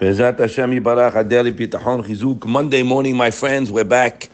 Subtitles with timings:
[0.00, 0.32] Monday
[2.82, 4.30] morning, my friends, we're back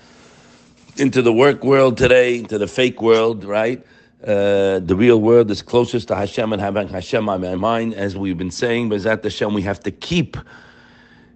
[0.97, 3.85] into the work world today, into the fake world, right?
[4.23, 7.95] Uh, the real world is closest to Hashem and having Hashem on my mind.
[7.95, 10.37] As we've been saying, Bezat Hashem, we have to keep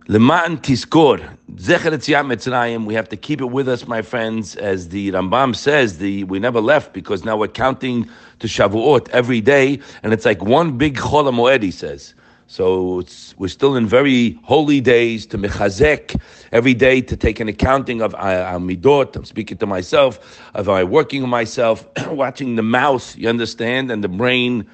[0.06, 4.54] Leman Tiskor, Zecher Mitzrayim, we have to keep it with us, my friends.
[4.54, 8.08] As the Rambam says, the we never left because now we're counting
[8.38, 12.14] to Shavuot every day, and it's like one big Chol Moed, he says.
[12.51, 13.05] So
[13.37, 18.13] we're still in very holy days to mechazek every day to take an accounting of
[18.17, 19.14] our midot.
[19.14, 24.03] I'm speaking to myself, of I working on myself, watching the mouth, you understand, and
[24.03, 24.68] the brain,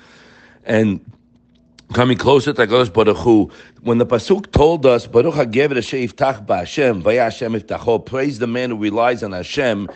[0.64, 1.04] and
[1.92, 3.50] coming closer to Hakadosh Baruch Hu.
[3.82, 5.74] When the pasuk told us, Baruch Hagever
[6.48, 9.90] Hashem, Vaya Hashem Iftacho, praise the man who relies on Hashem,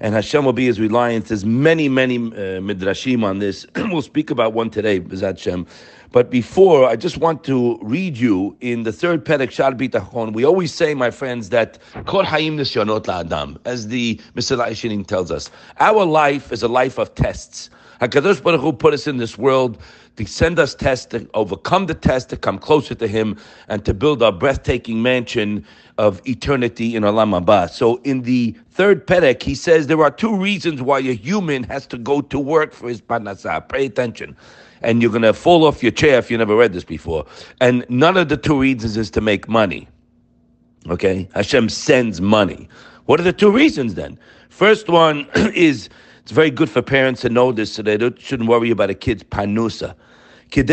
[0.00, 1.28] and Hashem will be his reliance.
[1.28, 3.66] There's many, many uh, midrashim on this.
[3.76, 5.66] we'll speak about one today, Bezat Hashem.
[6.12, 10.32] But before, I just want to read you in the third Perek Shar Bitachon.
[10.32, 14.56] We always say, my friends, that Kol Hayim Nisyonot La'adam, as the Mr.
[14.58, 15.50] Aishinim tells us.
[15.80, 17.70] Our life is a life of tests.
[18.00, 19.78] HaKadosh Baruch Hu put us in this world
[20.16, 23.36] to send us tests, to overcome the test, to come closer to Him,
[23.68, 25.64] and to build our breathtaking mansion
[25.98, 27.70] of eternity in Olam Haba.
[27.70, 31.86] So in the third Perek, he says there are two reasons why a human has
[31.88, 33.68] to go to work for his parnasah.
[33.68, 34.36] Pay attention
[34.82, 37.26] and you're going to fall off your chair if you never read this before.
[37.60, 39.88] And none of the two reasons is to make money.
[40.88, 41.28] Okay?
[41.34, 42.68] Hashem sends money.
[43.06, 44.18] What are the two reasons then?
[44.48, 45.88] First one is
[46.22, 49.22] it's very good for parents to know this so they shouldn't worry about a kid's
[49.24, 49.94] parnasah.
[50.50, 50.64] The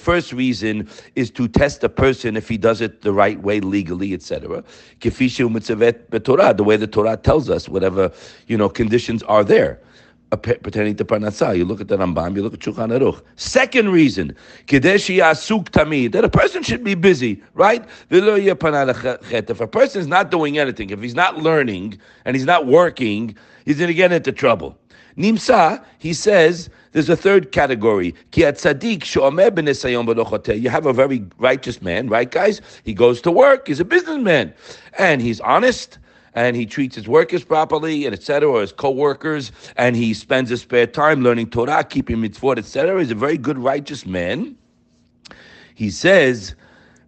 [0.00, 4.14] first reason is to test a person if he does it the right way legally,
[4.14, 4.64] etc.
[5.00, 8.10] The way the Torah tells us, whatever
[8.46, 9.80] you know conditions are there
[10.36, 11.56] pertaining to Parnassah.
[11.56, 13.20] You look at the Rambam, you look at Shulchan Aruch.
[13.36, 14.34] Second reason,
[14.66, 17.84] Kedeshi Asuk Tamid, that a person should be busy, right?
[18.10, 23.36] If a person is not doing anything, if he's not learning and he's not working,
[23.66, 24.78] he's going to get into trouble.
[25.16, 28.14] Nimsa, he says, there's a third category.
[28.34, 28.64] You have
[30.86, 32.60] a very righteous man, right, guys?
[32.84, 34.52] He goes to work, he's a businessman,
[34.98, 35.98] and he's honest,
[36.34, 40.62] and he treats his workers properly, and etc., or his co-workers, and he spends his
[40.62, 44.56] spare time learning Torah, keeping mitzvot, etc., he's a very good, righteous man.
[45.74, 46.54] He says,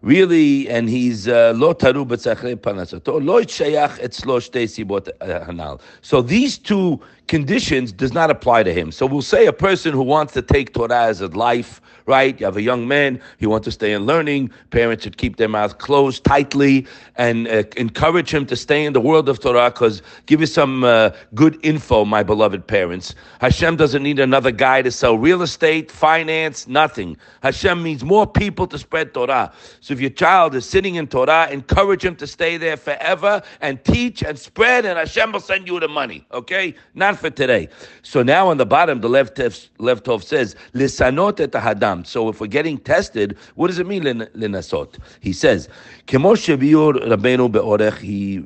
[0.04, 5.80] really, and he's uh, lo taru panasato, lo shayach etzlo shtei sibot uh, hanal.
[6.02, 8.92] So these two conditions does not apply to him.
[8.92, 12.38] So we'll say a person who wants to take Torah as a life, right?
[12.38, 14.50] You have a young man, he wants to stay in learning.
[14.70, 16.86] Parents should keep their mouth closed tightly
[17.16, 20.84] and uh, encourage him to stay in the world of Torah because give you some
[20.84, 23.14] uh, good info, my beloved parents.
[23.40, 27.16] Hashem doesn't need another guy to sell real estate, finance, nothing.
[27.42, 29.52] Hashem needs more people to spread Torah.
[29.80, 33.82] So if your child is sitting in Torah, encourage him to stay there forever and
[33.84, 36.74] teach and spread, and Hashem will send you the money, okay?
[36.94, 37.68] Not for today.
[38.02, 39.40] So now on the bottom, the left
[39.78, 42.06] left off says, Lisanot et hadam.
[42.06, 44.98] So if we're getting tested, what does it mean linasot?
[45.20, 45.68] He says,
[46.06, 48.36] "Kemo shebiur Rabbeinu beorech." He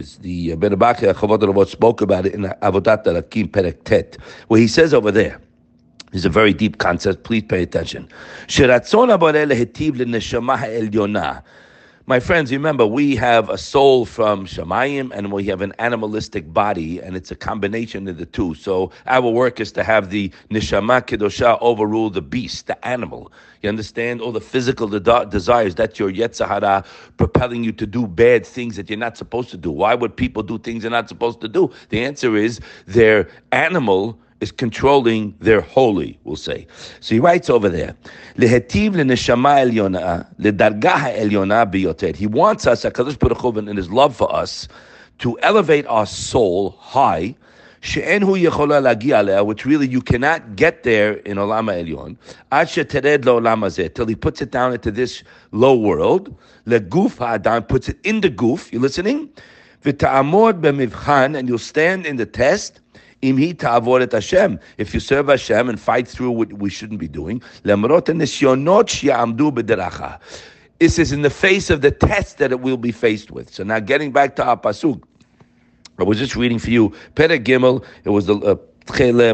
[0.00, 4.16] is the uh, Rabbeinu Bachya Chavod spoke about it in Avodat Rakim Perek Tet,
[4.48, 5.40] where he says over there.
[6.12, 7.22] It's a very deep concept.
[7.22, 8.08] Please pay attention.
[12.10, 16.98] My friends, remember, we have a soul from Shemayim and we have an animalistic body,
[16.98, 18.56] and it's a combination of the two.
[18.56, 23.30] So our work is to have the Nishama Kedosha overrule the beast, the animal.
[23.62, 24.20] You understand?
[24.22, 26.84] All the physical desires, that's your Yetzahara
[27.16, 29.70] propelling you to do bad things that you're not supposed to do.
[29.70, 31.70] Why would people do things they're not supposed to do?
[31.90, 36.66] The answer is they're animal is controlling their holy, we'll say.
[37.00, 37.94] So he writes over there.
[38.36, 38.66] He wants
[42.66, 44.66] us, HaKadosh Baruch Hu, in his love for us,
[45.18, 47.34] to elevate our soul high,
[47.82, 47.96] which
[49.64, 52.16] really you cannot get there in Olam Elyon,
[53.94, 55.22] till he puts it down into this
[55.52, 56.34] low world,
[56.66, 59.30] puts it in the goof, you listening?
[59.82, 60.02] And
[61.48, 62.80] you'll stand in the test,
[63.22, 64.58] Ta'avoret Hashem.
[64.78, 69.52] If you serve Hashem and fight through what we shouldn't be doing, lemrot nisyonot shi'amdu
[69.52, 70.18] b'deracha.
[70.78, 73.52] This is in the face of the test that it will be faced with.
[73.52, 75.02] So now getting back to our pasuk.
[75.98, 78.56] I was just reading for you, Perek Gimel, it was the uh,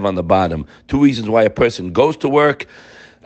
[0.06, 0.66] on the bottom.
[0.88, 2.66] Two reasons why a person goes to work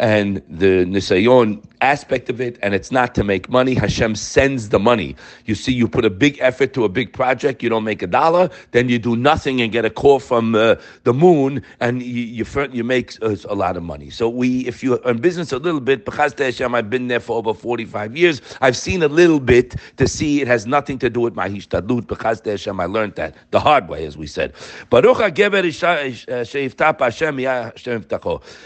[0.01, 3.75] and the nisayon aspect of it, and it's not to make money.
[3.75, 5.15] Hashem sends the money.
[5.45, 8.07] You see, you put a big effort to a big project, you don't make a
[8.07, 12.23] dollar, then you do nothing and get a call from uh, the moon, and you
[12.23, 14.09] you, you make a, a, lot of money.
[14.11, 17.53] So we, if you're in business a little bit, Hashem, I've been there for over
[17.53, 18.41] 45 years.
[18.63, 22.47] I've seen a little bit to see it has nothing to do with my hishtadlut.
[22.47, 24.55] Hashem, I learned that the hard way, as we said.
[24.89, 25.19] Baruch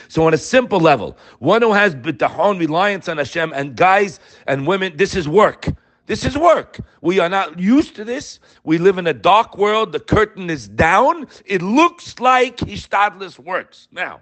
[0.09, 4.67] So on a simple level, one who has bitachon, reliance on Hashem, and guys and
[4.67, 5.69] women, this is work.
[6.07, 6.81] This is work.
[7.01, 8.39] We are not used to this.
[8.63, 9.93] We live in a dark world.
[9.93, 11.27] The curtain is down.
[11.47, 13.89] It looks like Hishtadlis works.
[13.91, 14.21] Now,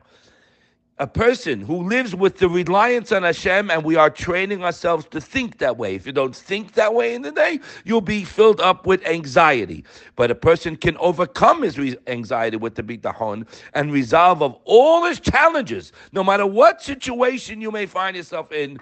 [0.98, 5.20] a person who lives with the reliance on Hashem, and we are training ourselves to
[5.20, 5.94] think that way.
[5.94, 9.84] If you don't think that way in the day, you'll be filled up with anxiety.
[10.16, 15.18] But a person can overcome his anxiety with the bitachon and resolve of all his
[15.18, 18.78] challenges, no matter what situation you may find yourself in.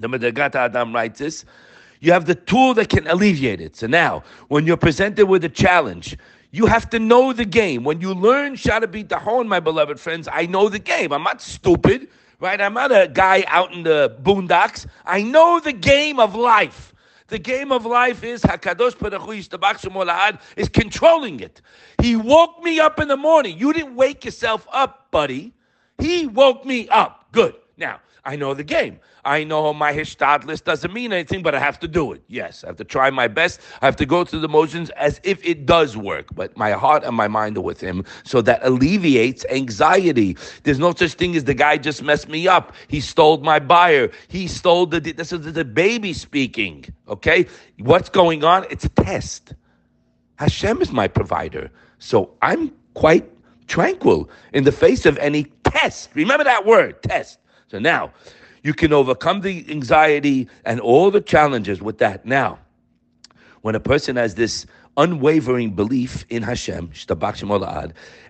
[0.00, 1.44] The Medragat Adam writes this
[2.00, 3.76] you have the tool that can alleviate it.
[3.76, 6.16] So now, when you're presented with a challenge,
[6.50, 7.84] you have to know the game.
[7.84, 11.12] When you learn the horn, my beloved friends, I know the game.
[11.12, 12.08] I'm not stupid,
[12.40, 12.60] right?
[12.60, 14.86] I'm not a guy out in the boondocks.
[15.04, 16.94] I know the game of life.
[17.28, 21.60] The game of life is Hakadosh Baruch is controlling it.
[22.00, 23.58] He woke me up in the morning.
[23.58, 25.52] You didn't wake yourself up, buddy.
[25.98, 27.26] He woke me up.
[27.32, 27.54] Good.
[27.76, 29.00] Now, I know the game.
[29.24, 32.22] I know my hishtadlis doesn't mean anything, but I have to do it.
[32.28, 33.58] Yes, I have to try my best.
[33.80, 36.26] I have to go through the motions as if it does work.
[36.34, 40.36] But my heart and my mind are with him, so that alleviates anxiety.
[40.64, 42.74] There's no such thing as the guy just messed me up.
[42.88, 44.10] He stole my buyer.
[44.28, 45.00] He stole the.
[45.00, 46.84] This is the baby speaking.
[47.08, 47.46] Okay,
[47.78, 48.66] what's going on?
[48.68, 49.54] It's a test.
[50.36, 53.26] Hashem is my provider, so I'm quite
[53.68, 56.10] tranquil in the face of any test.
[56.12, 57.38] Remember that word, test.
[57.68, 58.12] So now
[58.62, 62.26] you can overcome the anxiety and all the challenges with that.
[62.26, 62.58] Now,
[63.62, 64.66] when a person has this
[64.96, 66.90] unwavering belief in Hashem,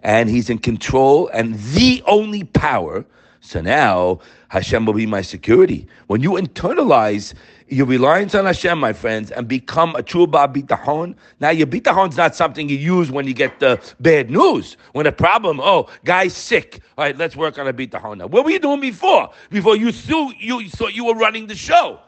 [0.02, 3.06] and he's in control and the only power,
[3.40, 5.87] so now Hashem will be my security.
[6.08, 7.32] When you internalize
[7.69, 11.15] your reliance on Hashem, my friends, and become a true Ba Bitahon.
[11.41, 14.76] Now, your Bitahon is not something you use when you get the bad news.
[14.93, 16.81] When a problem, oh, guy's sick.
[16.97, 18.26] All right, let's work on a Bitahon now.
[18.26, 19.31] What were you doing before?
[19.50, 22.00] Before you, threw, you thought you were running the show.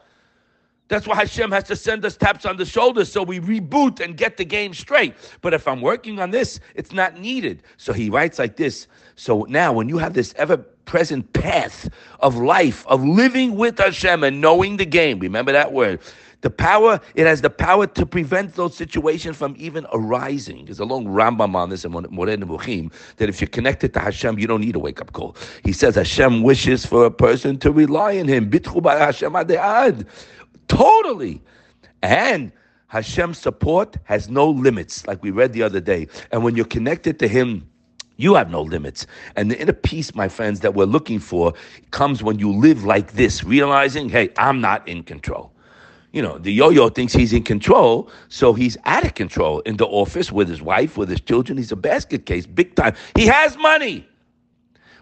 [0.87, 4.17] That's why Hashem has to send us taps on the shoulders so we reboot and
[4.17, 5.15] get the game straight.
[5.39, 7.63] But if I'm working on this, it's not needed.
[7.77, 8.87] So he writes like this.
[9.15, 11.89] So now, when you have this ever present path
[12.19, 15.99] of life, of living with Hashem and knowing the game, remember that word.
[16.41, 20.65] The power, it has the power to prevent those situations from even arising.
[20.65, 24.39] There's a long Rambam on this in Moreh Nevuchim that if you're connected to Hashem,
[24.39, 25.35] you don't need a wake up call.
[25.63, 28.49] He says Hashem wishes for a person to rely on Him.
[30.67, 31.41] Totally.
[32.01, 32.51] And
[32.87, 36.07] Hashem's support has no limits, like we read the other day.
[36.31, 37.70] And when you're connected to Him,
[38.21, 39.07] you have no limits.
[39.35, 41.53] And the inner peace, my friends, that we're looking for
[41.91, 45.51] comes when you live like this, realizing, hey, I'm not in control.
[46.11, 49.77] You know, the yo yo thinks he's in control, so he's out of control in
[49.77, 51.57] the office with his wife, with his children.
[51.57, 52.95] He's a basket case, big time.
[53.15, 54.07] He has money.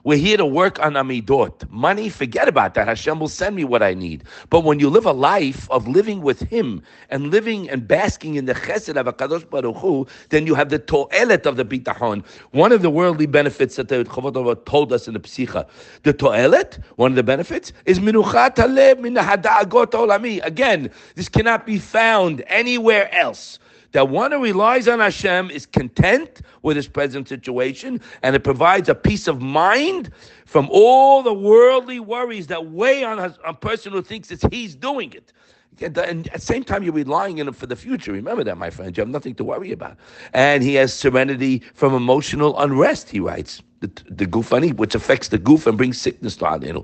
[0.03, 1.69] We're here to work on Amidot.
[1.69, 2.87] Money, forget about that.
[2.87, 4.23] Hashem will send me what I need.
[4.49, 8.45] But when you live a life of living with Him and living and basking in
[8.45, 12.25] the chesed of HaKadosh Baruch Hu, then you have the to'elet of the bitachon.
[12.51, 15.67] One of the worldly benefits that the Chavot told us in the Psicha.
[16.03, 20.43] The to'elet, one of the benefits, is minuchat halev min olami.
[20.45, 23.59] Again, this cannot be found anywhere else
[23.91, 28.89] that one who relies on Hashem is content with his present situation, and it provides
[28.89, 30.11] a peace of mind
[30.49, 35.13] from all the worldly worries that weigh on a, person who thinks it's he's doing
[35.13, 35.31] it.
[35.79, 38.11] And uh, at the same time, you're relying on him for the future.
[38.11, 38.97] Remember that, my friend.
[38.97, 39.95] You have nothing to worry about.
[40.33, 43.61] And he has serenity from emotional unrest, he writes.
[43.81, 46.83] The, the gufani, which affects the goof and brings sickness to Alenu.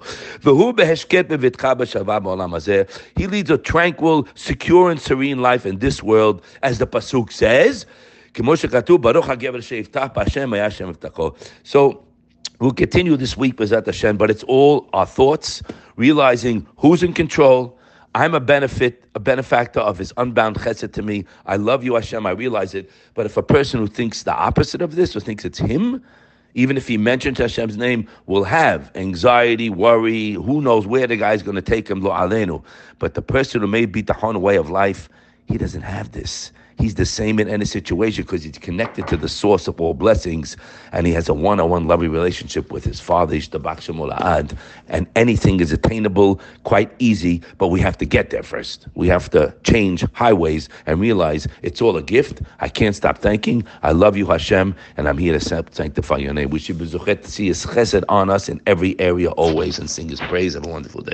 [3.18, 7.88] He leads a tranquil, secure, and serene life in this world, as the Pasuk says.
[11.64, 12.05] So,
[12.60, 15.62] we'll continue this week, Bezat Hashem, but it's all our thoughts,
[15.96, 17.78] realizing who's in control,
[18.16, 21.26] I'm a benefit, a benefactor of His unbound chesed to me.
[21.46, 22.26] I love you, Hashem.
[22.26, 22.90] I realize it.
[23.14, 26.02] But if a person who thinks the opposite of this, or thinks it's him,
[26.54, 30.32] even if he mentions Hashem's name, will have anxiety, worry.
[30.32, 32.02] Who knows where the guy's going to take him?
[32.02, 32.64] Lo alenu.
[32.98, 35.10] But the person who made bitachon a way of life,
[35.48, 36.54] he doesn't have this.
[36.78, 40.58] He's the same in any situation because he's connected to the source of all blessings,
[40.92, 43.40] and he has a one-on-one loving relationship with his father,
[44.20, 48.88] Ad, and anything is attainable quite easy, but we have to get there first.
[48.96, 52.42] We have to change highways and realize it's all a gift.
[52.60, 53.66] I can't stop thanking.
[53.84, 56.50] I love you, Hashem, and I'm here to sanctify your name.
[56.50, 60.10] We should be to see his chesed on us in every area always and sing
[60.10, 60.54] his praise.
[60.56, 61.14] Have a wonderful day.